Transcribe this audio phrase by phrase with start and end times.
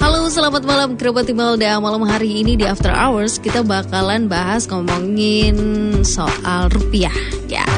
[0.00, 1.76] Halo, selamat malam kerabat Imelda.
[1.76, 5.60] Malam hari ini di After Hours kita bakalan bahas ngomongin
[6.08, 7.12] soal rupiah
[7.52, 7.68] ya.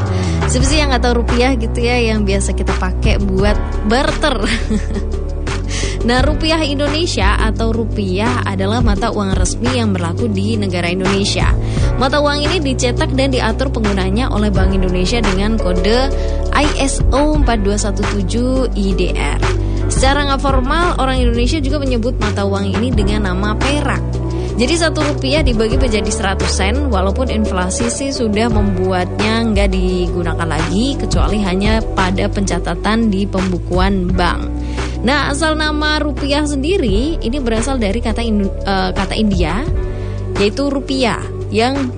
[0.46, 3.58] Siapa sih yang nggak tahu rupiah gitu ya yang biasa kita pakai buat
[3.90, 4.38] barter.
[6.02, 11.54] Nah, rupiah Indonesia atau rupiah adalah mata uang resmi yang berlaku di negara Indonesia.
[11.94, 16.10] Mata uang ini dicetak dan diatur penggunanya oleh Bank Indonesia dengan kode
[16.50, 19.61] ISO 4217 IDR.
[20.02, 24.02] Secara nggak formal, orang Indonesia juga menyebut mata uang ini dengan nama perak.
[24.58, 30.98] Jadi satu rupiah dibagi menjadi 100 sen Walaupun inflasi sih sudah membuatnya nggak digunakan lagi
[30.98, 34.50] Kecuali hanya pada pencatatan di pembukuan bank
[35.06, 38.26] Nah, asal nama rupiah sendiri ini berasal dari kata
[38.66, 39.62] uh, kata India
[40.36, 41.22] yaitu rupiah
[41.54, 41.88] yang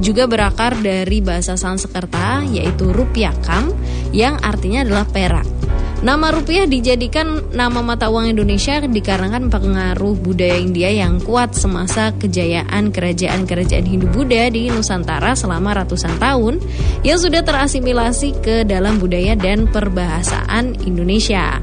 [0.00, 3.70] juga berakar dari bahasa Sanskerta yaitu rupiah kam
[4.10, 5.59] yang artinya adalah perak.
[6.00, 12.88] Nama rupiah dijadikan nama mata uang Indonesia dikarenakan pengaruh budaya India yang kuat semasa kejayaan
[12.88, 16.56] kerajaan-kerajaan Hindu-Buddha di Nusantara selama ratusan tahun
[17.04, 21.60] yang sudah terasimilasi ke dalam budaya dan perbahasaan Indonesia.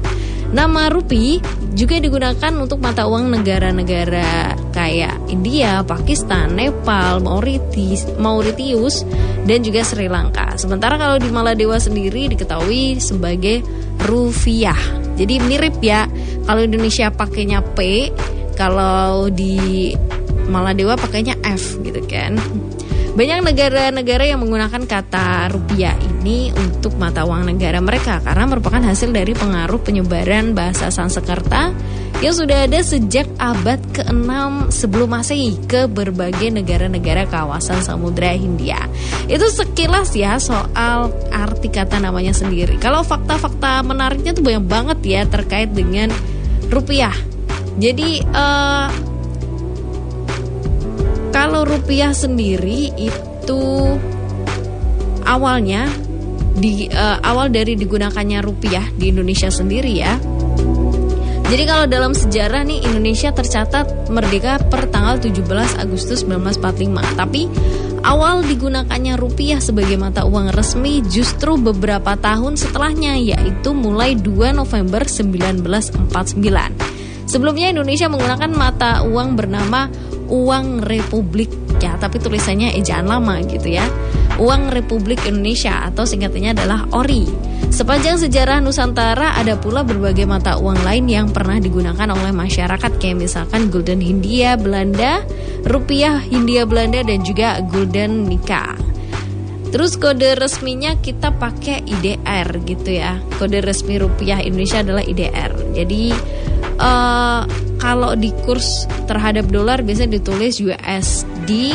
[0.48, 1.44] Nama rupi
[1.76, 9.04] juga digunakan untuk mata uang negara-negara kayak India, Pakistan, Nepal, Mauritius, Mauritius,
[9.44, 10.56] dan juga Sri Lanka.
[10.56, 13.60] Sementara kalau di Maladewa sendiri diketahui sebagai
[14.08, 14.78] rupiah.
[15.20, 16.08] Jadi mirip ya.
[16.48, 18.08] Kalau Indonesia pakainya P,
[18.56, 19.92] kalau di
[20.48, 22.40] Maladewa pakainya F gitu kan.
[23.18, 29.10] Banyak negara-negara yang menggunakan kata rupiah ini untuk mata uang negara mereka karena merupakan hasil
[29.10, 31.74] dari pengaruh penyebaran bahasa Sanskerta
[32.22, 34.30] yang sudah ada sejak abad ke-6
[34.70, 38.86] sebelum Masehi ke berbagai negara-negara kawasan Samudra Hindia.
[39.26, 42.78] Itu sekilas ya soal arti kata namanya sendiri.
[42.78, 46.14] Kalau fakta-fakta menariknya tuh banyak banget ya terkait dengan
[46.70, 47.18] rupiah.
[47.82, 49.07] Jadi uh,
[51.48, 53.64] kalau rupiah sendiri itu
[55.24, 55.88] awalnya
[56.52, 60.20] di uh, awal dari digunakannya rupiah di Indonesia sendiri ya.
[61.48, 67.16] Jadi kalau dalam sejarah nih Indonesia tercatat merdeka per tanggal 17 Agustus 1945.
[67.16, 67.48] Tapi
[68.04, 75.08] awal digunakannya rupiah sebagai mata uang resmi justru beberapa tahun setelahnya yaitu mulai 2 November
[75.08, 75.96] 1949.
[77.24, 79.88] Sebelumnya Indonesia menggunakan mata uang bernama
[80.28, 81.50] uang Republik
[81.80, 83.84] ya, tapi tulisannya ejaan lama gitu ya.
[84.38, 87.26] Uang Republik Indonesia atau singkatannya adalah ORI.
[87.68, 93.18] Sepanjang sejarah Nusantara ada pula berbagai mata uang lain yang pernah digunakan oleh masyarakat kayak
[93.18, 95.26] misalkan Gulden Hindia Belanda,
[95.66, 98.88] Rupiah Hindia Belanda dan juga Gulden Nika.
[99.68, 103.20] Terus kode resminya kita pakai IDR gitu ya.
[103.36, 105.52] Kode resmi rupiah Indonesia adalah IDR.
[105.76, 106.16] Jadi
[106.78, 107.42] uh,
[107.78, 111.74] kalau di kurs terhadap dolar biasanya ditulis USD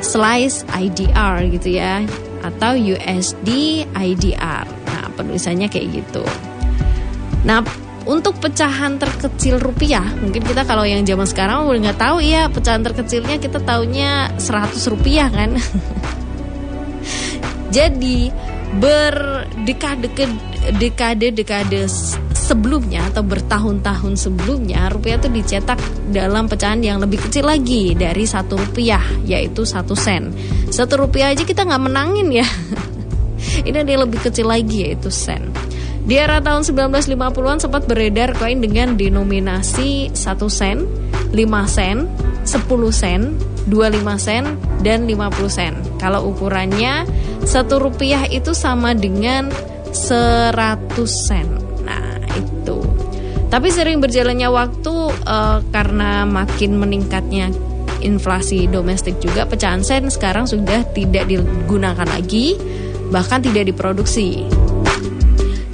[0.00, 2.04] slice IDR gitu ya
[2.44, 4.64] atau USD IDR.
[4.64, 6.22] Nah, penulisannya kayak gitu.
[7.42, 7.66] Nah,
[8.06, 12.86] untuk pecahan terkecil rupiah, mungkin kita kalau yang zaman sekarang udah nggak tahu ya pecahan
[12.86, 15.58] terkecilnya kita taunya 100 rupiah kan.
[17.76, 18.30] Jadi
[18.78, 20.38] berdekade-dekade
[20.78, 21.82] dekade-dekade
[22.46, 25.82] sebelumnya atau bertahun-tahun sebelumnya rupiah itu dicetak
[26.14, 30.30] dalam pecahan yang lebih kecil lagi dari satu rupiah yaitu satu sen
[30.70, 32.46] satu rupiah aja kita nggak menangin ya
[33.66, 35.50] ini yang lebih kecil lagi yaitu sen
[36.06, 40.86] di era tahun 1950-an sempat beredar koin dengan denominasi 1 sen,
[41.34, 41.34] 5
[41.66, 42.06] sen,
[42.46, 42.62] 10
[42.94, 43.34] sen,
[43.66, 44.44] 25 sen,
[44.86, 45.74] dan 50 sen.
[45.98, 47.10] Kalau ukurannya
[47.42, 49.50] 1 rupiah itu sama dengan
[49.90, 51.65] 100 sen.
[53.46, 57.54] Tapi sering berjalannya waktu uh, karena makin meningkatnya
[58.02, 62.58] inflasi domestik juga pecahan sen sekarang sudah tidak digunakan lagi
[63.10, 64.44] bahkan tidak diproduksi.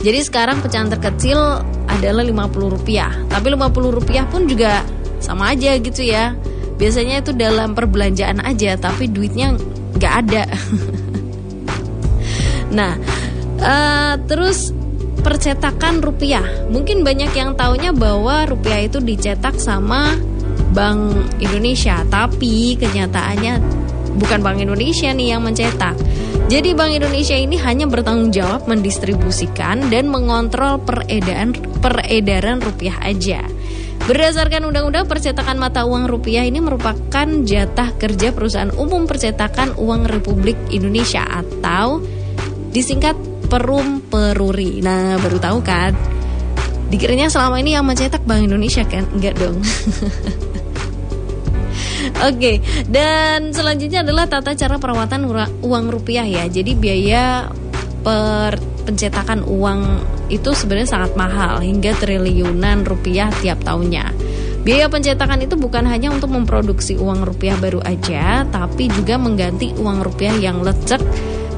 [0.03, 3.15] Jadi sekarang pecahan terkecil adalah 50 rupiah.
[3.31, 4.83] Tapi 50 rupiah pun juga
[5.23, 6.35] sama aja gitu ya.
[6.77, 9.55] Biasanya itu dalam perbelanjaan aja tapi duitnya
[9.97, 10.45] nggak ada.
[12.77, 12.99] nah,
[13.63, 14.75] uh, terus
[15.23, 16.45] percetakan rupiah.
[16.69, 20.19] Mungkin banyak yang taunya bahwa rupiah itu dicetak sama
[20.75, 23.63] Bank Indonesia, tapi kenyataannya
[24.19, 25.97] bukan Bank Indonesia nih yang mencetak.
[26.53, 33.41] Jadi Bank Indonesia ini hanya bertanggung jawab mendistribusikan dan mengontrol peredaran peredaran rupiah aja.
[34.03, 40.59] Berdasarkan Undang-Undang Percetakan Mata Uang Rupiah ini merupakan jatah kerja Perusahaan Umum Percetakan Uang Republik
[40.75, 42.03] Indonesia atau
[42.75, 43.15] disingkat
[43.53, 44.81] Perum Peruri.
[44.81, 45.93] Nah, baru tahu kan?
[46.89, 49.05] Dikiranya selama ini yang mencetak Bank Indonesia kan?
[49.13, 49.61] Enggak dong.
[52.23, 52.57] Oke, okay.
[52.87, 55.29] dan selanjutnya adalah tata cara perawatan
[55.61, 56.49] uang rupiah ya.
[56.49, 57.51] Jadi biaya
[58.01, 58.57] per
[58.89, 59.81] pencetakan uang
[60.33, 64.15] itu sebenarnya sangat mahal hingga triliunan rupiah tiap tahunnya.
[64.63, 70.07] Biaya pencetakan itu bukan hanya untuk memproduksi uang rupiah baru aja, tapi juga mengganti uang
[70.07, 71.03] rupiah yang lecek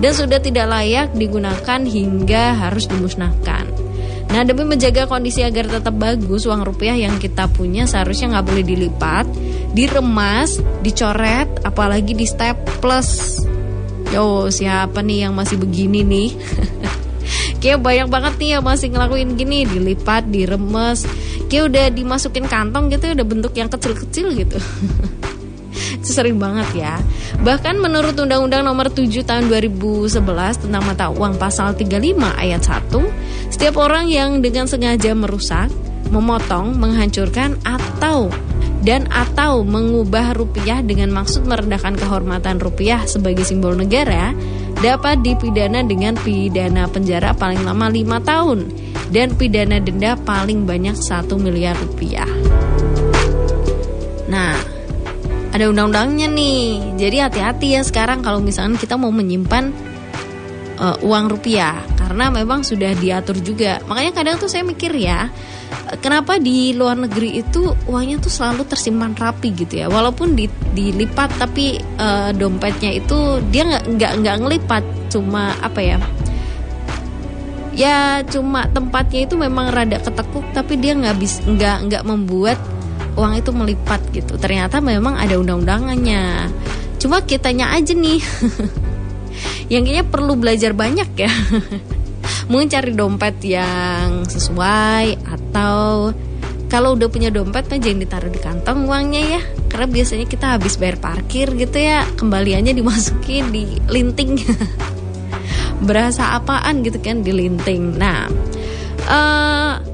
[0.04, 3.64] dan sudah tidak layak digunakan hingga harus dimusnahkan.
[4.28, 8.64] Nah demi menjaga kondisi agar tetap bagus uang rupiah yang kita punya seharusnya nggak boleh
[8.68, 9.24] dilipat,
[9.72, 13.40] diremas, dicoret, apalagi di step plus.
[14.12, 16.30] Yo siapa nih yang masih begini nih?
[17.64, 21.08] Kayak banyak banget nih yang masih ngelakuin gini Dilipat, diremes
[21.48, 25.08] Kayak udah dimasukin kantong gitu Udah bentuk yang kecil-kecil gitu Itu
[26.12, 26.94] sering banget ya
[27.40, 30.20] Bahkan menurut Undang-Undang nomor 7 tahun 2011
[30.68, 35.72] Tentang mata uang pasal 35 ayat 1 Setiap orang yang dengan sengaja merusak
[36.12, 38.28] Memotong, menghancurkan Atau
[38.84, 44.36] dan atau mengubah rupiah dengan maksud merendahkan kehormatan rupiah sebagai simbol negara
[44.84, 48.58] dapat dipidana dengan pidana penjara paling lama 5 tahun
[49.08, 52.28] dan pidana denda paling banyak 1 miliar rupiah.
[54.28, 54.73] Nah,
[55.54, 56.98] ada undang-undangnya nih.
[56.98, 59.70] Jadi hati-hati ya sekarang kalau misalnya kita mau menyimpan
[60.82, 63.78] uh, uang rupiah karena memang sudah diatur juga.
[63.86, 65.30] Makanya kadang tuh saya mikir ya,
[66.02, 71.38] kenapa di luar negeri itu uangnya tuh selalu tersimpan rapi gitu ya walaupun di, dilipat
[71.38, 75.98] tapi uh, dompetnya itu dia nggak nggak nggak ngelipat cuma apa ya
[77.74, 82.58] ya cuma tempatnya itu memang rada ketekuk tapi dia nggak bis nggak nggak membuat
[83.14, 84.36] uang itu melipat gitu.
[84.36, 86.50] Ternyata memang ada undang-undangannya.
[86.98, 88.20] Cuma kitanya aja nih.
[89.72, 91.32] Yang kayaknya perlu belajar banyak ya.
[92.50, 96.12] Mungkin cari dompet yang sesuai atau
[96.68, 99.40] kalau udah punya dompet mah jangan ditaruh di kantong uangnya ya.
[99.72, 102.04] Karena biasanya kita habis bayar parkir gitu ya.
[102.16, 104.36] Kembaliannya dimasukin di linting.
[105.88, 107.96] Berasa apaan gitu kan di linting.
[107.96, 108.28] Nah
[109.08, 109.93] uh,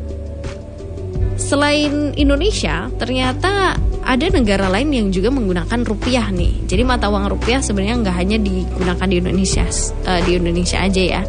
[1.41, 3.73] selain Indonesia ternyata
[4.05, 6.69] ada negara lain yang juga menggunakan rupiah nih.
[6.69, 9.65] Jadi mata uang rupiah sebenarnya nggak hanya digunakan di Indonesia,
[10.05, 11.23] uh, di Indonesia aja ya.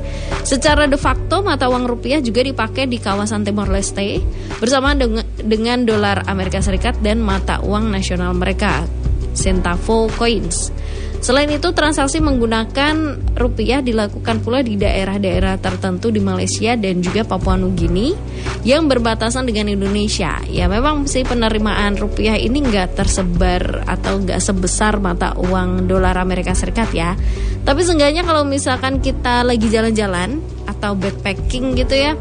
[0.43, 4.19] Secara de facto mata uang rupiah juga dipakai di kawasan Timor Leste
[4.59, 8.83] bersama dengan, dengan dolar Amerika Serikat dan mata uang nasional mereka,
[9.31, 10.73] Centavo Coins.
[11.21, 17.61] Selain itu, transaksi menggunakan rupiah dilakukan pula di daerah-daerah tertentu di Malaysia dan juga Papua
[17.61, 18.17] Nugini
[18.65, 20.41] yang berbatasan dengan Indonesia.
[20.49, 26.57] Ya, memang sih penerimaan rupiah ini nggak tersebar atau nggak sebesar mata uang dolar Amerika
[26.57, 27.13] Serikat ya.
[27.61, 32.17] Tapi seenggaknya kalau misalkan kita lagi jalan-jalan atau backpacking gitu ya,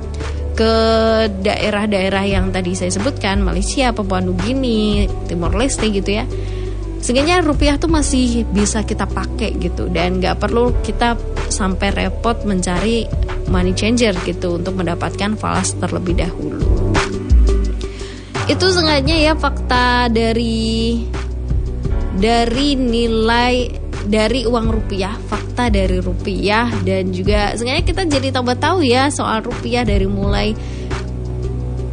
[0.53, 0.75] ke
[1.41, 6.29] daerah-daerah yang tadi saya sebutkan Malaysia, Papua Nugini, Timor Leste gitu ya
[7.01, 9.89] Sehingga rupiah tuh masih bisa kita pakai gitu.
[9.89, 11.17] Dan nggak perlu kita
[11.49, 13.09] sampai repot mencari
[13.49, 16.61] money changer gitu untuk mendapatkan falas terlebih dahulu.
[18.47, 21.01] Itu sengaja ya fakta dari
[22.21, 23.55] dari nilai
[24.05, 26.69] dari uang rupiah, fakta dari rupiah.
[26.85, 30.53] Dan juga sengaja kita jadi tambah tahu ya soal rupiah dari mulai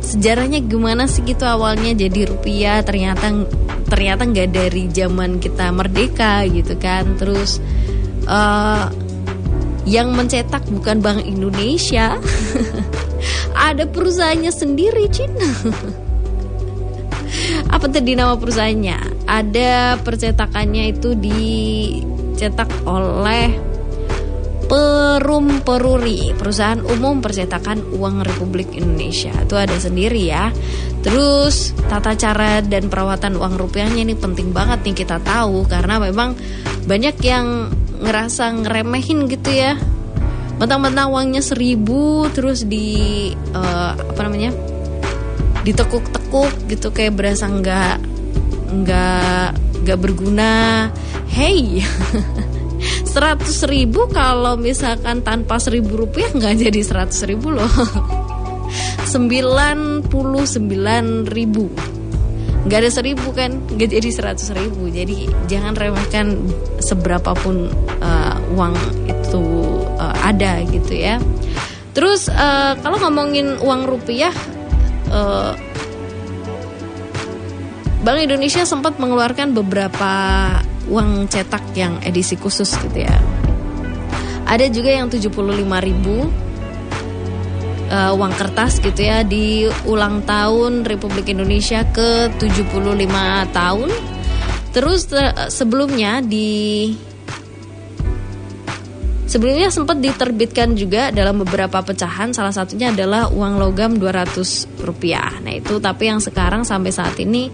[0.04, 2.84] sejarahnya gimana sih gitu awalnya jadi rupiah.
[2.84, 3.32] Ternyata
[3.88, 7.16] ternyata nggak dari zaman kita merdeka gitu kan.
[7.16, 7.64] Terus
[8.28, 8.92] uh,
[9.88, 12.20] yang mencetak bukan Bank Indonesia
[13.72, 15.48] ada perusahaannya sendiri Cina
[17.74, 19.28] apa tadi nama perusahaannya?
[19.28, 23.67] Ada percetakannya itu dicetak oleh
[24.68, 29.32] Perum Peruri, perusahaan umum percetakan uang Republik Indonesia.
[29.32, 30.52] Itu ada sendiri ya.
[31.00, 36.36] Terus tata cara dan perawatan uang rupiahnya ini penting banget nih kita tahu karena memang
[36.84, 37.72] banyak yang
[38.04, 39.80] ngerasa ngeremehin gitu ya.
[40.60, 44.52] Mentang-mentang uangnya seribu terus di uh, apa namanya
[45.64, 48.04] ditekuk-tekuk gitu kayak berasa nggak
[48.84, 49.48] nggak
[49.88, 50.92] nggak berguna.
[51.32, 51.80] Hey.
[53.06, 57.72] seratus ribu kalau misalkan tanpa seribu rupiah nggak jadi seratus ribu loh.
[59.08, 61.72] Sembilan puluh sembilan ribu.
[62.68, 63.56] Nggak ada seribu kan?
[63.72, 64.92] Nggak jadi seratus ribu.
[64.92, 66.36] Jadi jangan remehkan
[66.84, 67.72] seberapapun
[68.04, 68.76] uh, uang
[69.08, 69.44] itu
[69.96, 71.16] uh, ada gitu ya.
[71.96, 74.36] Terus uh, kalau ngomongin uang rupiah
[75.10, 75.56] uh,
[78.04, 80.12] Bank Indonesia sempat mengeluarkan beberapa
[80.88, 83.18] uang cetak yang edisi khusus gitu ya.
[84.48, 85.28] Ada juga yang 75
[85.84, 86.32] ribu
[87.92, 92.88] uh, uang kertas gitu ya di ulang tahun Republik Indonesia ke 75
[93.52, 93.90] tahun.
[94.72, 96.92] Terus uh, sebelumnya di
[99.28, 105.44] Sebelumnya sempat diterbitkan juga dalam beberapa pecahan, salah satunya adalah uang logam 200 rupiah.
[105.44, 107.52] Nah itu tapi yang sekarang sampai saat ini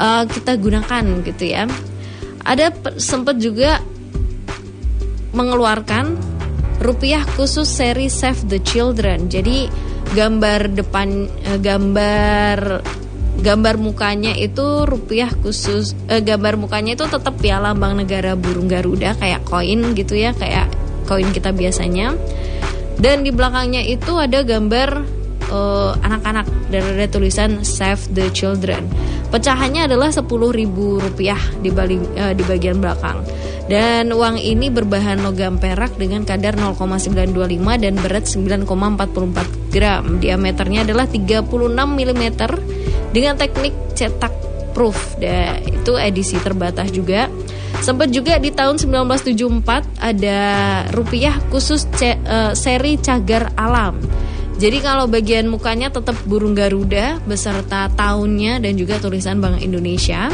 [0.00, 1.68] uh, kita gunakan gitu ya.
[2.42, 3.78] Ada sempat juga
[5.32, 6.18] mengeluarkan
[6.82, 9.30] rupiah khusus seri Save the Children.
[9.30, 9.70] Jadi
[10.12, 12.82] gambar depan, uh, gambar
[13.42, 19.16] gambar mukanya itu rupiah khusus eh, gambar mukanya itu tetap ya lambang negara burung garuda
[19.16, 20.68] kayak koin gitu ya kayak
[21.08, 22.14] koin kita biasanya
[23.00, 25.21] dan di belakangnya itu ada gambar
[25.52, 28.88] uh, anak-anak dan ada tulisan Save the Children.
[29.28, 30.08] Pecahannya adalah
[30.52, 33.20] ribu rupiah di, bali, uh, di bagian belakang.
[33.68, 37.32] Dan uang ini berbahan logam perak dengan kadar 0,925
[37.78, 40.04] dan berat 9,44 gram.
[40.18, 42.24] Diameternya adalah 36 mm
[43.14, 44.34] dengan teknik cetak
[44.74, 45.16] proof.
[45.20, 47.30] Dan itu edisi terbatas juga.
[47.80, 50.38] Sempat juga di tahun 1974 ada
[50.92, 53.96] rupiah khusus ce, uh, seri cagar alam.
[54.60, 60.28] Jadi kalau bagian mukanya tetap burung garuda beserta tahunnya dan juga tulisan Bank Indonesia.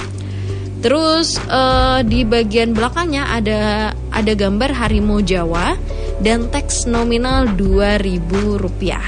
[0.79, 5.75] Terus uh, di bagian belakangnya ada ada gambar harimau Jawa
[6.23, 9.03] dan teks nominal 2000 rupiah.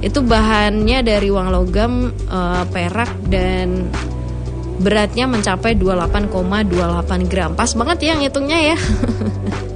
[0.00, 3.92] Itu bahannya dari uang logam uh, perak dan
[4.80, 7.52] beratnya mencapai 28,28 gram.
[7.52, 8.76] Pas banget ya ngitungnya ya.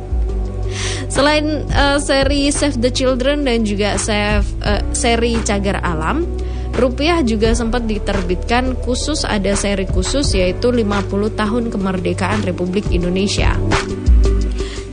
[1.15, 6.27] Selain uh, seri Save the Children dan juga Save uh, seri Cagar Alam,
[6.75, 13.55] rupiah juga sempat diterbitkan khusus ada seri khusus yaitu 50 tahun kemerdekaan Republik Indonesia.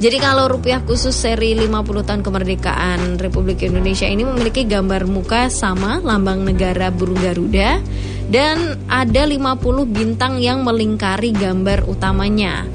[0.02, 6.06] Jadi kalau rupiah khusus seri 50 tahun kemerdekaan Republik Indonesia ini memiliki gambar muka sama
[6.06, 7.82] lambang negara burung Garuda
[8.30, 9.58] dan ada 50
[9.90, 12.70] bintang yang melingkari gambar utamanya.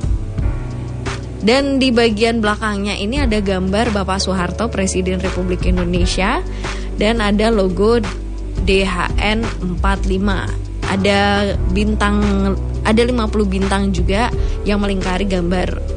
[1.41, 6.45] Dan di bagian belakangnya ini ada gambar Bapak Soeharto Presiden Republik Indonesia.
[7.01, 7.97] Dan ada logo
[8.61, 9.41] DHN
[9.81, 12.23] 45 ada bintang
[12.87, 14.31] ada 50 bintang juga
[14.63, 15.97] yang melingkari gambar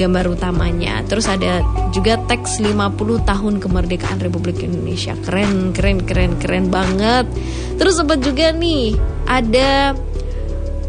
[0.00, 1.04] gambar utamanya.
[1.04, 1.60] Terus ada
[1.92, 5.12] juga teks 50 tahun kemerdekaan Republik Indonesia.
[5.20, 7.28] Keren, keren, keren, keren banget.
[7.76, 8.96] Terus sempat juga nih
[9.28, 9.92] ada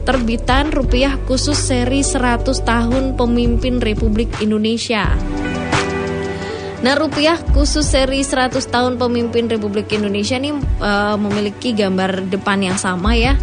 [0.08, 5.12] terbitan rupiah khusus seri 100 tahun pemimpin Republik Indonesia.
[6.82, 10.50] Nah, rupiah khusus seri 100 tahun pemimpin Republik Indonesia ini
[10.82, 13.38] uh, memiliki gambar depan yang sama ya.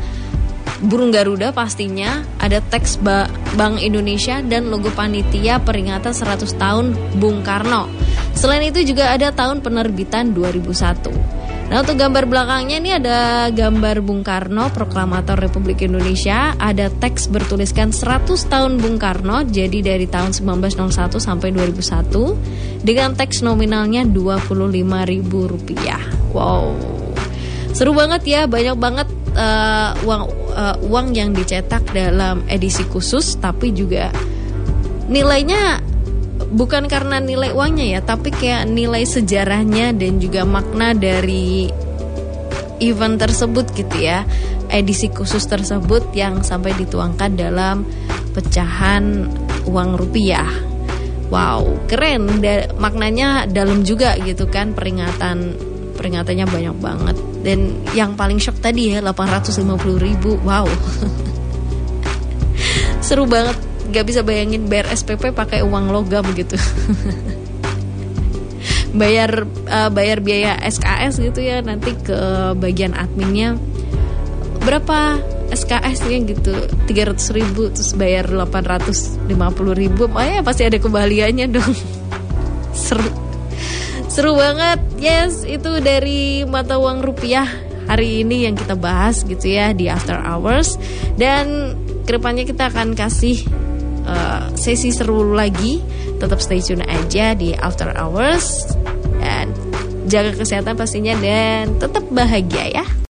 [0.79, 3.27] Burung Garuda pastinya, ada teks ba
[3.59, 7.91] Bank Indonesia dan logo panitia peringatan 100 tahun Bung Karno.
[8.35, 11.28] Selain itu juga ada tahun penerbitan 2001.
[11.69, 16.57] Nah untuk gambar belakangnya ini ada gambar Bung Karno, proklamator Republik Indonesia.
[16.57, 23.45] Ada teks bertuliskan 100 tahun Bung Karno, jadi dari tahun 1901 sampai 2001 dengan teks
[23.45, 26.01] nominalnya rp rupiah.
[26.33, 26.73] Wow,
[27.77, 30.23] seru banget ya, banyak banget uh, uang
[30.57, 34.09] uh, uang yang dicetak dalam edisi khusus, tapi juga
[35.13, 35.85] nilainya
[36.53, 41.69] bukan karena nilai uangnya ya, tapi kayak nilai sejarahnya dan juga makna dari
[42.79, 44.23] event tersebut gitu ya.
[44.69, 47.89] Edisi khusus tersebut yang sampai dituangkan dalam
[48.37, 49.27] pecahan
[49.65, 50.49] uang rupiah.
[51.29, 52.41] Wow, keren.
[52.41, 55.57] Da maknanya dalam juga gitu kan peringatan
[55.97, 57.17] peringatannya banyak banget.
[57.45, 60.41] Dan yang paling shock tadi ya 850 ribu.
[60.45, 60.69] Wow.
[63.05, 66.57] Seru banget nggak bisa bayangin bayar SPP pakai uang logam gitu.
[68.89, 72.17] Bayar uh, bayar biaya SKS gitu ya nanti ke
[72.57, 73.61] bagian adminnya.
[74.65, 75.21] Berapa
[75.53, 76.57] SKS-nya gitu?
[76.89, 79.29] 300 ribu terus bayar 850
[79.77, 80.09] ribu.
[80.17, 81.75] Ya pasti ada kembaliannya dong.
[82.73, 83.13] Seru.
[84.09, 84.81] Seru banget.
[84.97, 87.45] Yes itu dari mata uang rupiah
[87.89, 90.81] hari ini yang kita bahas gitu ya di After Hours.
[91.21, 91.77] Dan
[92.09, 93.45] ke depannya kita akan kasih
[94.09, 95.85] uh, sesi seru lagi.
[96.19, 98.75] Tetap stay tune aja di After Hours.
[99.21, 99.53] Dan
[100.09, 102.99] jaga kesehatan pastinya dan tetap bahagia ya